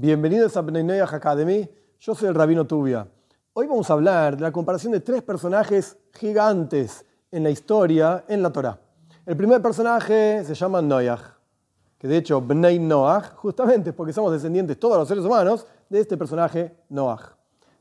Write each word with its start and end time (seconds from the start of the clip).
Bienvenidos 0.00 0.56
a 0.56 0.60
Bnei 0.60 1.00
Academy. 1.00 1.68
Yo 1.98 2.14
soy 2.14 2.28
el 2.28 2.34
Rabino 2.36 2.64
Tubia. 2.64 3.08
Hoy 3.52 3.66
vamos 3.66 3.90
a 3.90 3.94
hablar 3.94 4.36
de 4.36 4.42
la 4.42 4.52
comparación 4.52 4.92
de 4.92 5.00
tres 5.00 5.24
personajes 5.24 5.96
gigantes 6.12 7.04
en 7.32 7.42
la 7.42 7.50
historia, 7.50 8.24
en 8.28 8.40
la 8.40 8.52
Torah. 8.52 8.78
El 9.26 9.36
primer 9.36 9.60
personaje 9.60 10.44
se 10.44 10.54
llama 10.54 10.80
Noach, 10.80 11.22
que 11.98 12.06
de 12.06 12.18
hecho 12.18 12.40
Bnei 12.40 12.78
Noach, 12.78 13.34
justamente 13.34 13.92
porque 13.92 14.12
somos 14.12 14.30
descendientes 14.30 14.78
todos 14.78 14.98
los 14.98 15.08
seres 15.08 15.24
humanos 15.24 15.66
de 15.88 15.98
este 15.98 16.16
personaje 16.16 16.76
Noach. 16.90 17.32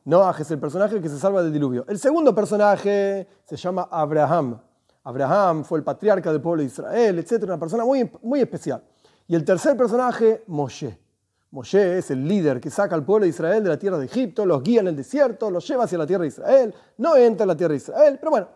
Noach 0.05 0.39
es 0.39 0.49
el 0.49 0.57
personaje 0.57 0.99
que 0.99 1.09
se 1.09 1.19
salva 1.19 1.43
del 1.43 1.53
diluvio. 1.53 1.85
El 1.87 1.99
segundo 1.99 2.33
personaje 2.33 3.27
se 3.43 3.55
llama 3.55 3.89
Abraham. 3.91 4.59
Abraham 5.03 5.63
fue 5.63 5.77
el 5.77 5.83
patriarca 5.83 6.31
del 6.31 6.41
pueblo 6.41 6.63
de 6.63 6.65
Israel, 6.65 7.19
etc. 7.19 7.43
Una 7.43 7.59
persona 7.59 7.85
muy, 7.85 8.09
muy 8.23 8.41
especial. 8.41 8.83
Y 9.27 9.35
el 9.35 9.45
tercer 9.45 9.77
personaje, 9.77 10.43
Moshe. 10.47 11.06
Moshe 11.51 11.97
es 11.97 12.11
el 12.11 12.27
líder 12.27 12.59
que 12.59 12.69
saca 12.69 12.93
al 12.93 13.05
pueblo 13.05 13.23
de 13.23 13.29
Israel 13.29 13.63
de 13.63 13.69
la 13.69 13.79
tierra 13.79 13.97
de 13.97 14.05
Egipto, 14.05 14.45
los 14.45 14.61
guía 14.61 14.81
en 14.81 14.87
el 14.87 14.95
desierto, 14.95 15.49
los 15.49 15.65
lleva 15.65 15.85
hacia 15.85 15.97
la 15.97 16.05
tierra 16.05 16.23
de 16.23 16.27
Israel, 16.27 16.73
no 16.97 17.15
entra 17.15 17.45
en 17.45 17.47
la 17.47 17.55
tierra 17.55 17.71
de 17.71 17.77
Israel. 17.77 18.17
Pero 18.19 18.31
bueno, 18.31 18.47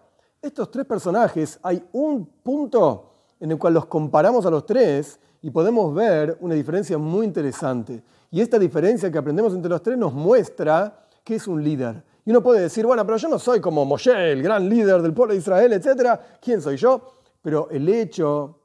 estos 0.42 0.70
tres 0.70 0.86
personajes, 0.86 1.60
hay 1.64 1.84
un 1.94 2.26
punto 2.44 3.12
en 3.40 3.52
el 3.52 3.58
cual 3.58 3.76
los 3.76 3.86
comparamos 3.86 4.46
a 4.46 4.50
los 4.50 4.66
tres 4.66 5.20
y 5.42 5.50
podemos 5.50 5.94
ver 5.96 6.38
una 6.42 6.54
diferencia 6.54 6.98
muy 6.98 7.26
interesante. 7.26 8.04
Y 8.30 8.42
esta 8.42 8.60
diferencia 8.60 9.12
que 9.12 9.18
aprendemos 9.18 9.54
entre 9.54 9.70
los 9.70 9.82
tres 9.82 9.98
nos 9.98 10.14
muestra 10.14 11.06
que 11.24 11.36
es 11.36 11.48
un 11.48 11.64
líder. 11.64 12.04
Y 12.26 12.32
uno 12.32 12.44
puede 12.44 12.62
decir, 12.62 12.86
bueno, 12.86 13.06
pero 13.06 13.18
yo 13.18 13.30
no 13.30 13.40
soy 13.40 13.60
como 13.62 13.86
Moshe, 13.86 14.32
el 14.32 14.44
gran 14.44 14.70
líder 14.70 15.02
del 15.02 15.14
pueblo 15.14 15.34
de 15.34 15.40
Israel, 15.40 15.74
etc. 15.74 16.20
¿Quién 16.42 16.62
soy 16.62 16.78
yo? 16.78 17.14
Pero 17.42 17.70
el 17.72 17.88
hecho 17.90 18.60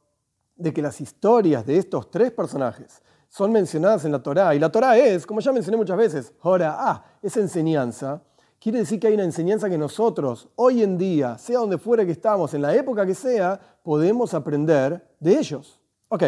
de 0.56 0.73
que 0.73 0.83
las 0.83 1.01
historias 1.01 1.65
de 1.65 1.79
estos 1.79 2.11
tres 2.11 2.33
personajes 2.33 3.03
son 3.37 3.53
mencionadas 3.53 4.03
en 4.07 4.13
la 4.13 4.23
Torá, 4.23 4.55
y 4.55 4.59
la 4.59 4.73
Torá 4.73 4.97
es, 4.97 5.27
como 5.27 5.41
ya 5.41 5.53
mencioné 5.53 5.77
muchas 5.77 5.99
veces, 5.99 6.33
ahora, 6.41 6.75
ah, 6.79 7.05
es 7.21 7.37
enseñanza, 7.37 8.23
quiere 8.59 8.78
decir 8.78 8.98
que 8.98 9.09
hay 9.09 9.12
una 9.12 9.25
enseñanza 9.25 9.69
que 9.69 9.77
nosotros, 9.77 10.48
hoy 10.56 10.83
en 10.83 10.97
día, 10.97 11.37
sea 11.37 11.59
donde 11.59 11.77
fuera 11.77 12.06
que 12.06 12.12
estamos, 12.12 12.55
en 12.55 12.62
la 12.62 12.75
época 12.75 13.05
que 13.05 13.15
sea, 13.15 13.61
podemos 13.83 14.33
aprender 14.33 15.06
de 15.20 15.39
ellos. 15.39 15.78
Ok, 16.09 16.23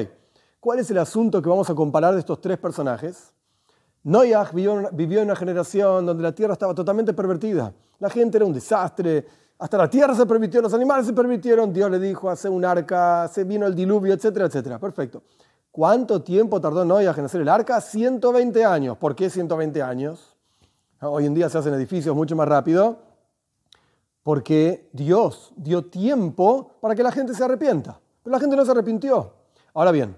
¿cuál 0.60 0.80
es 0.80 0.90
el 0.90 0.98
asunto 0.98 1.40
que 1.40 1.48
vamos 1.48 1.70
a 1.70 1.74
comparar 1.74 2.12
de 2.12 2.20
estos 2.20 2.42
tres 2.42 2.58
personajes? 2.58 3.32
Vivió, 4.02 4.90
vivió 4.92 5.20
en 5.20 5.24
una 5.28 5.36
generación 5.36 6.04
donde 6.04 6.22
la 6.22 6.32
tierra 6.32 6.52
estaba 6.52 6.74
totalmente 6.74 7.14
pervertida. 7.14 7.72
La 8.00 8.10
gente 8.10 8.36
era 8.36 8.44
un 8.44 8.52
desastre, 8.52 9.24
hasta 9.58 9.78
la 9.78 9.88
tierra 9.88 10.14
se 10.14 10.26
permitió, 10.26 10.60
los 10.60 10.74
animales 10.74 11.06
se 11.06 11.14
permitieron, 11.14 11.72
Dios 11.72 11.90
le 11.90 11.98
dijo, 11.98 12.28
hace 12.28 12.50
un 12.50 12.66
arca, 12.66 13.26
se 13.28 13.44
vino 13.44 13.66
el 13.66 13.74
diluvio, 13.74 14.12
etcétera, 14.12 14.44
etcétera. 14.44 14.78
Perfecto. 14.78 15.22
¿Cuánto 15.78 16.22
tiempo 16.22 16.60
tardó 16.60 16.84
Noé 16.84 17.04
en 17.04 17.24
hacer 17.24 17.40
el 17.40 17.48
arca? 17.48 17.80
120 17.80 18.64
años. 18.64 18.98
¿Por 18.98 19.14
qué 19.14 19.30
120 19.30 19.80
años? 19.80 20.36
Hoy 21.00 21.24
en 21.24 21.34
día 21.34 21.48
se 21.48 21.56
hacen 21.56 21.72
edificios 21.72 22.16
mucho 22.16 22.34
más 22.34 22.48
rápido. 22.48 22.98
Porque 24.24 24.90
Dios 24.92 25.52
dio 25.54 25.84
tiempo 25.84 26.72
para 26.80 26.96
que 26.96 27.04
la 27.04 27.12
gente 27.12 27.32
se 27.32 27.44
arrepienta. 27.44 28.00
Pero 28.24 28.32
la 28.34 28.40
gente 28.40 28.56
no 28.56 28.64
se 28.64 28.72
arrepintió. 28.72 29.32
Ahora 29.72 29.92
bien, 29.92 30.16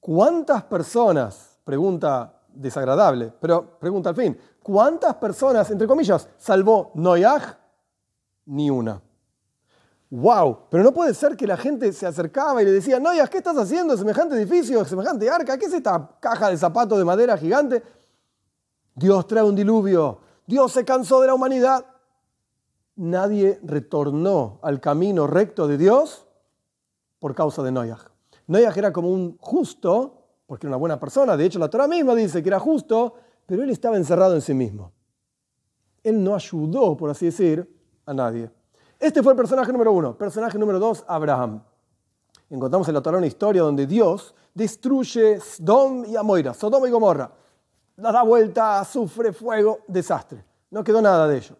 ¿cuántas 0.00 0.64
personas, 0.64 1.58
pregunta 1.64 2.38
desagradable, 2.52 3.32
pero 3.40 3.78
pregunta 3.78 4.10
al 4.10 4.16
fin, 4.16 4.38
¿cuántas 4.62 5.14
personas, 5.14 5.70
entre 5.70 5.86
comillas, 5.86 6.28
salvó 6.36 6.90
Noyaj? 6.94 7.56
Ni 8.44 8.68
una 8.68 9.00
wow, 10.10 10.66
pero 10.68 10.82
no 10.82 10.92
puede 10.92 11.14
ser 11.14 11.36
que 11.36 11.46
la 11.46 11.56
gente 11.56 11.92
se 11.92 12.06
acercaba 12.06 12.60
y 12.60 12.64
le 12.64 12.72
decía, 12.72 12.98
no, 12.98 13.10
¿qué 13.30 13.38
estás 13.38 13.56
haciendo? 13.56 13.96
Semejante 13.96 14.34
edificio, 14.34 14.84
semejante 14.84 15.30
arca, 15.30 15.56
¿qué 15.56 15.66
es 15.66 15.72
esta 15.72 16.16
caja 16.20 16.50
de 16.50 16.56
zapatos 16.56 16.98
de 16.98 17.04
madera 17.04 17.36
gigante? 17.36 17.82
Dios 18.94 19.26
trae 19.26 19.44
un 19.44 19.54
diluvio, 19.54 20.18
Dios 20.46 20.72
se 20.72 20.84
cansó 20.84 21.20
de 21.20 21.28
la 21.28 21.34
humanidad. 21.34 21.86
Nadie 22.96 23.60
retornó 23.62 24.58
al 24.62 24.80
camino 24.80 25.26
recto 25.26 25.68
de 25.68 25.78
Dios 25.78 26.26
por 27.20 27.34
causa 27.34 27.62
de 27.62 27.70
Noyaj. 27.70 28.08
Noyaj 28.48 28.76
era 28.76 28.92
como 28.92 29.10
un 29.10 29.38
justo, 29.38 30.26
porque 30.46 30.66
era 30.66 30.70
una 30.70 30.80
buena 30.80 30.98
persona, 30.98 31.36
de 31.36 31.46
hecho 31.46 31.60
la 31.60 31.70
Torah 31.70 31.86
misma 31.86 32.14
dice 32.16 32.42
que 32.42 32.48
era 32.48 32.58
justo, 32.58 33.14
pero 33.46 33.62
él 33.62 33.70
estaba 33.70 33.96
encerrado 33.96 34.34
en 34.34 34.40
sí 34.40 34.54
mismo. 34.54 34.92
Él 36.02 36.22
no 36.22 36.34
ayudó, 36.34 36.96
por 36.96 37.10
así 37.10 37.26
decir, 37.26 37.68
a 38.06 38.12
nadie. 38.12 38.50
Este 39.00 39.22
fue 39.22 39.32
el 39.32 39.36
personaje 39.38 39.72
número 39.72 39.92
uno. 39.92 40.14
Personaje 40.14 40.58
número 40.58 40.78
dos, 40.78 41.02
Abraham. 41.08 41.62
Encontramos 42.50 42.86
en 42.86 42.94
la 42.94 43.00
Torah 43.00 43.16
una 43.16 43.26
historia 43.26 43.62
donde 43.62 43.86
Dios 43.86 44.34
destruye 44.52 45.40
Sodom 45.40 46.04
y 46.04 46.16
Amoira, 46.16 46.52
Sodoma 46.52 46.86
y 46.86 46.90
Gomorra. 46.90 47.32
La 47.96 48.12
da 48.12 48.22
vuelta, 48.22 48.84
sufre 48.84 49.32
fuego, 49.32 49.78
desastre. 49.88 50.44
No 50.70 50.84
quedó 50.84 51.00
nada 51.00 51.26
de 51.26 51.38
ello. 51.38 51.56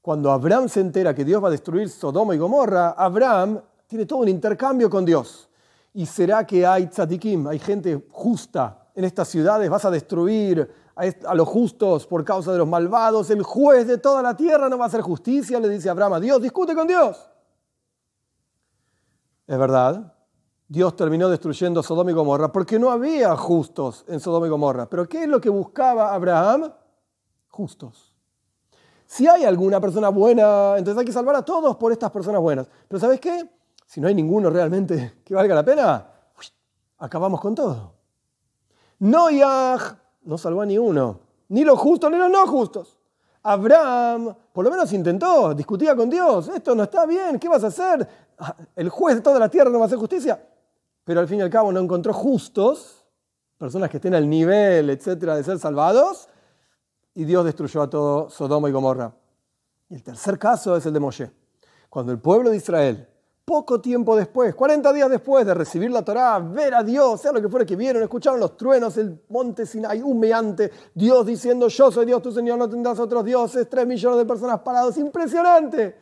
Cuando 0.00 0.30
Abraham 0.30 0.68
se 0.68 0.78
entera 0.78 1.12
que 1.12 1.24
Dios 1.24 1.42
va 1.42 1.48
a 1.48 1.50
destruir 1.50 1.88
Sodoma 1.88 2.36
y 2.36 2.38
Gomorra, 2.38 2.90
Abraham 2.90 3.60
tiene 3.88 4.06
todo 4.06 4.20
un 4.20 4.28
intercambio 4.28 4.88
con 4.88 5.04
Dios. 5.04 5.48
¿Y 5.92 6.06
será 6.06 6.46
que 6.46 6.64
hay 6.64 6.86
tzadikim, 6.86 7.48
hay 7.48 7.58
gente 7.58 8.06
justa 8.12 8.86
en 8.94 9.04
estas 9.04 9.26
ciudades? 9.26 9.68
¿Vas 9.68 9.84
a 9.86 9.90
destruir 9.90 10.70
a 11.00 11.34
los 11.34 11.48
justos 11.48 12.06
por 12.06 12.24
causa 12.24 12.52
de 12.52 12.58
los 12.58 12.68
malvados, 12.68 13.30
el 13.30 13.42
juez 13.42 13.86
de 13.86 13.98
toda 13.98 14.22
la 14.22 14.36
tierra 14.36 14.68
no 14.68 14.78
va 14.78 14.84
a 14.84 14.88
hacer 14.88 15.00
justicia, 15.00 15.58
le 15.58 15.68
dice 15.68 15.88
Abraham 15.88 16.14
a 16.14 16.20
Dios, 16.20 16.40
discute 16.42 16.74
con 16.74 16.86
Dios. 16.86 17.30
Es 19.46 19.58
verdad, 19.58 20.14
Dios 20.68 20.94
terminó 20.94 21.28
destruyendo 21.28 21.82
Sodoma 21.82 22.12
y 22.12 22.14
Gomorra 22.14 22.52
porque 22.52 22.78
no 22.78 22.90
había 22.90 23.36
justos 23.36 24.04
en 24.06 24.20
Sodoma 24.20 24.46
y 24.46 24.50
Gomorra. 24.50 24.88
Pero 24.88 25.08
¿qué 25.08 25.24
es 25.24 25.28
lo 25.28 25.40
que 25.40 25.48
buscaba 25.48 26.14
Abraham? 26.14 26.72
Justos. 27.48 28.14
Si 29.06 29.26
hay 29.26 29.44
alguna 29.44 29.80
persona 29.80 30.08
buena, 30.10 30.74
entonces 30.78 31.00
hay 31.00 31.04
que 31.04 31.12
salvar 31.12 31.34
a 31.34 31.44
todos 31.44 31.76
por 31.76 31.90
estas 31.90 32.12
personas 32.12 32.40
buenas. 32.40 32.68
Pero 32.86 33.00
¿sabes 33.00 33.18
qué? 33.18 33.50
Si 33.84 34.00
no 34.00 34.06
hay 34.06 34.14
ninguno 34.14 34.50
realmente 34.50 35.14
que 35.24 35.34
valga 35.34 35.56
la 35.56 35.64
pena, 35.64 36.06
acabamos 36.98 37.40
con 37.40 37.56
todo. 37.56 37.94
Noyaj 39.00 39.96
no 40.22 40.38
salvó 40.38 40.62
a 40.62 40.66
ni 40.66 40.78
uno, 40.78 41.20
ni 41.48 41.64
los 41.64 41.78
justos 41.78 42.10
ni 42.10 42.16
los 42.16 42.30
no 42.30 42.46
justos. 42.46 42.98
Abraham, 43.42 44.34
por 44.52 44.64
lo 44.64 44.70
menos 44.70 44.92
intentó, 44.92 45.54
discutía 45.54 45.96
con 45.96 46.10
Dios, 46.10 46.48
esto 46.48 46.74
no 46.74 46.82
está 46.82 47.06
bien, 47.06 47.38
¿qué 47.38 47.48
vas 47.48 47.64
a 47.64 47.68
hacer? 47.68 48.06
El 48.76 48.88
juez 48.90 49.16
de 49.16 49.22
toda 49.22 49.38
la 49.38 49.48
tierra 49.48 49.70
no 49.70 49.78
va 49.78 49.84
a 49.84 49.86
hacer 49.86 49.98
justicia. 49.98 50.46
Pero 51.04 51.20
al 51.20 51.28
fin 51.28 51.38
y 51.38 51.42
al 51.42 51.50
cabo 51.50 51.72
no 51.72 51.80
encontró 51.80 52.12
justos, 52.12 53.04
personas 53.56 53.90
que 53.90 53.96
estén 53.96 54.14
al 54.14 54.28
nivel, 54.28 54.90
etcétera, 54.90 55.36
de 55.36 55.44
ser 55.44 55.58
salvados, 55.58 56.28
y 57.14 57.24
Dios 57.24 57.44
destruyó 57.44 57.82
a 57.82 57.90
todo 57.90 58.30
Sodoma 58.30 58.68
y 58.68 58.72
Gomorra. 58.72 59.12
Y 59.88 59.94
el 59.94 60.02
tercer 60.02 60.38
caso 60.38 60.76
es 60.76 60.86
el 60.86 60.92
de 60.92 61.00
Moshe. 61.00 61.30
Cuando 61.88 62.12
el 62.12 62.18
pueblo 62.18 62.50
de 62.50 62.56
Israel 62.58 63.08
poco 63.44 63.80
tiempo 63.80 64.16
después, 64.16 64.54
40 64.54 64.92
días 64.92 65.10
después 65.10 65.44
de 65.44 65.54
recibir 65.54 65.90
la 65.90 66.04
Torá, 66.04 66.38
ver 66.38 66.72
a 66.74 66.84
Dios, 66.84 67.20
sea 67.20 67.32
lo 67.32 67.42
que 67.42 67.48
fuera 67.48 67.66
que 67.66 67.74
vieron, 67.74 68.02
escucharon 68.02 68.38
los 68.38 68.56
truenos, 68.56 68.96
el 68.96 69.20
monte 69.28 69.66
Sinai 69.66 70.02
humeante, 70.02 70.70
Dios 70.94 71.26
diciendo, 71.26 71.66
yo 71.66 71.90
soy 71.90 72.06
Dios, 72.06 72.22
tu 72.22 72.30
Señor, 72.30 72.58
no 72.58 72.68
tendrás 72.68 73.00
otros 73.00 73.24
dioses, 73.24 73.68
tres 73.68 73.86
millones 73.86 74.18
de 74.18 74.24
personas 74.24 74.60
parados, 74.60 74.96
impresionante. 74.98 75.96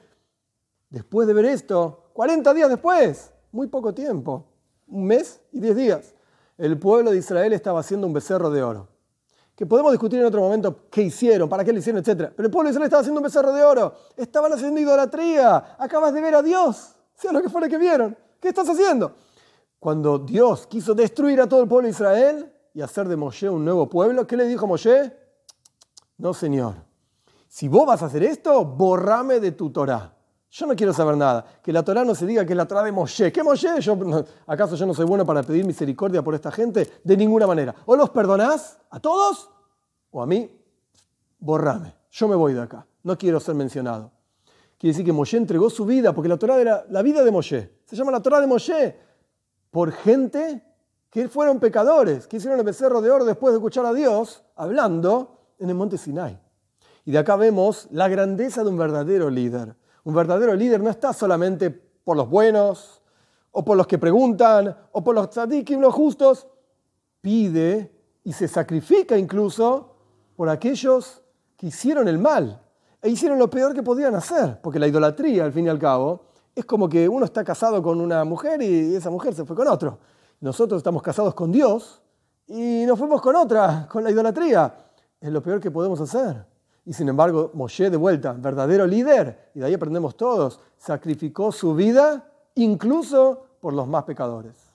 Después 0.91 1.27
de 1.27 1.34
ver 1.34 1.47
esto, 1.47 2.10
40 2.12 2.53
días 2.53 2.69
después, 2.69 3.32
muy 3.53 3.66
poco 3.69 3.94
tiempo, 3.94 4.44
un 4.87 5.06
mes 5.06 5.41
y 5.50 5.60
10 5.60 5.77
días, 5.77 6.15
el 6.59 6.78
pueblo 6.78 7.10
de 7.10 7.19
Israel 7.19 7.53
estaba 7.53 7.81
haciendo 7.81 8.06
un 8.06 8.12
becerro 8.12 8.50
de 8.50 8.62
oro. 8.62 8.88
Que 9.54 9.66
podemos 9.66 9.91
discutir 9.91 10.21
en 10.21 10.27
otro 10.27 10.41
momento 10.41 10.84
qué 10.91 11.03
hicieron, 11.03 11.48
para 11.48 11.65
qué 11.65 11.72
lo 11.72 11.78
hicieron, 11.78 12.00
etc. 12.00 12.31
Pero 12.37 12.47
el 12.47 12.50
pueblo 12.50 12.69
de 12.69 12.72
Israel 12.72 12.87
estaba 12.87 13.00
haciendo 13.00 13.21
un 13.21 13.25
becerro 13.25 13.53
de 13.53 13.65
oro. 13.65 13.93
Estaban 14.16 14.53
haciendo 14.53 14.81
idolatría. 14.81 15.77
Acabas 15.78 16.15
de 16.15 16.21
ver 16.21 16.37
a 16.37 16.43
Dios 16.43 16.97
sea 17.19 17.33
lo 17.33 17.43
que 17.43 17.49
fuera 17.49 17.69
que 17.69 17.77
vieron. 17.77 18.17
¿Qué 18.41 18.49
estás 18.49 18.69
haciendo? 18.69 19.12
Cuando 19.79 20.19
Dios 20.19 20.67
quiso 20.67 20.95
destruir 20.95 21.41
a 21.41 21.49
todo 21.49 21.62
el 21.62 21.69
pueblo 21.69 21.87
de 21.87 21.91
Israel 21.91 22.53
y 22.73 22.81
hacer 22.81 23.09
de 23.09 23.17
Moshe 23.17 23.49
un 23.49 23.65
nuevo 23.65 23.89
pueblo, 23.89 24.27
¿qué 24.27 24.37
le 24.37 24.47
dijo 24.47 24.67
Moshe? 24.67 25.12
No, 26.16 26.33
Señor. 26.33 26.75
Si 27.48 27.69
vos 27.69 27.87
vas 27.87 28.03
a 28.03 28.07
hacer 28.07 28.22
esto, 28.22 28.65
borrame 28.65 29.41
de 29.41 29.53
tu 29.53 29.71
Torah. 29.71 30.15
Yo 30.51 30.66
no 30.66 30.75
quiero 30.75 30.92
saber 30.92 31.16
nada. 31.16 31.45
Que 31.63 31.72
la 31.72 31.83
Torah 31.83 32.04
no 32.04 32.15
se 32.15 32.25
diga 32.25 32.47
que 32.47 32.54
la 32.54 32.66
Torah 32.66 32.83
de 32.83 32.92
Moshe. 32.92 33.33
¿Qué 33.33 33.42
Moshe? 33.42 33.81
Yo, 33.81 33.98
¿Acaso 34.47 34.77
yo 34.77 34.87
no 34.87 34.95
soy 34.95 35.04
bueno 35.04 35.27
para 35.27 35.42
pedir 35.42 35.66
misericordia 35.66 36.22
por 36.22 36.34
esta 36.34 36.51
gente? 36.51 37.01
De 37.03 37.16
ninguna 37.16 37.47
manera. 37.47 37.75
O 37.87 37.97
los 37.97 38.10
perdonás 38.10 38.78
a 38.91 39.01
todos 39.01 39.51
o 40.10 40.22
a 40.22 40.27
mí, 40.27 40.51
borrame. 41.39 41.95
Yo 42.10 42.28
me 42.28 42.37
voy 42.37 42.54
de 42.54 42.63
acá. 42.63 42.87
No 43.03 43.19
quiero 43.19 43.41
ser 43.41 43.54
mencionado. 43.54 44.17
Quiere 44.78 44.92
decir 44.92 45.04
que 45.04 45.13
Moshe 45.13 45.36
entregó 45.36 45.69
su 45.71 45.84
vida, 45.84 46.15
porque 46.15 46.28
la 46.28 46.36
Torah 46.36 46.60
era 46.60 46.86
la 46.89 47.03
vida 47.03 47.25
de 47.25 47.33
Moshe. 47.33 47.72
Se 47.84 47.97
llama 47.97 48.13
la 48.13 48.22
Torah 48.22 48.41
de 48.41 48.47
Moshe. 48.47 48.97
Por 49.72 49.91
gente 49.91 50.63
que 51.10 51.28
fueron 51.28 51.59
pecadores, 51.59 52.28
que 52.28 52.36
hicieron 52.36 52.60
el 52.60 52.65
becerro 52.65 53.01
de 53.01 53.10
oro 53.10 53.25
después 53.25 53.53
de 53.53 53.59
escuchar 53.59 53.84
a 53.86 53.92
Dios 53.92 54.45
hablando 54.54 55.41
en 55.59 55.69
el 55.69 55.75
monte 55.75 55.98
Sinai. 55.98 56.39
Y 57.04 57.10
de 57.10 57.19
acá 57.19 57.34
vemos 57.34 57.89
la 57.91 58.07
grandeza 58.07 58.63
de 58.63 58.71
un 58.71 58.77
verdadero 58.77 59.30
líder. 59.30 59.75
Un 60.04 60.15
verdadero 60.15 60.54
líder 60.54 60.80
no 60.80 60.91
está 60.91 61.13
solamente 61.13 61.71
por 61.71 62.16
los 62.16 62.30
buenos, 62.30 63.03
o 63.51 63.65
por 63.65 63.77
los 63.77 63.89
que 63.89 63.98
preguntan, 63.98 64.77
o 64.92 65.03
por 65.03 65.15
los 65.15 65.30
tzadikim, 65.30 65.80
los 65.80 65.92
justos. 65.92 66.47
Pide 67.21 67.92
y 68.22 68.33
se 68.33 68.47
sacrifica 68.47 69.19
incluso 69.19 69.97
por 70.36 70.48
aquellos 70.48 71.22
que 71.57 71.66
hicieron 71.66 72.07
el 72.07 72.19
mal 72.19 72.63
e 73.00 73.09
hicieron 73.09 73.39
lo 73.39 73.48
peor 73.48 73.74
que 73.74 73.83
podían 73.83 74.15
hacer, 74.15 74.60
porque 74.60 74.78
la 74.78 74.86
idolatría, 74.86 75.45
al 75.45 75.53
fin 75.53 75.66
y 75.66 75.68
al 75.68 75.78
cabo, 75.78 76.24
es 76.54 76.65
como 76.65 76.89
que 76.89 77.09
uno 77.09 77.24
está 77.24 77.45
casado 77.45 77.83
con 77.83 78.00
una 78.00 78.24
mujer 78.24 78.60
y 78.62 78.95
esa 78.95 79.10
mujer 79.10 79.34
se 79.34 79.45
fue 79.45 79.54
con 79.54 79.68
otro. 79.68 79.98
Nosotros 80.41 80.78
estamos 80.78 81.03
casados 81.03 81.34
con 81.34 81.53
Dios 81.53 82.03
y 82.47 82.84
nos 82.86 82.98
fuimos 82.98 83.21
con 83.21 83.36
otra, 83.36 83.86
con 83.91 84.03
la 84.03 84.10
idolatría. 84.10 84.74
Es 85.21 85.30
lo 85.30 85.42
peor 85.42 85.60
que 85.60 85.71
podemos 85.71 86.00
hacer. 86.00 86.45
Y 86.84 86.92
sin 86.92 87.09
embargo, 87.09 87.50
Moshe 87.54 87.91
de 87.91 87.97
vuelta, 87.97 88.33
verdadero 88.33 88.86
líder, 88.86 89.51
y 89.54 89.60
de 89.60 89.66
ahí 89.66 89.74
aprendemos 89.74 90.16
todos, 90.16 90.59
sacrificó 90.78 91.53
su 91.53 91.74
vida 91.74 92.28
incluso 92.54 93.47
por 93.60 93.74
los 93.74 93.86
más 93.86 94.04
pecadores. 94.04 94.67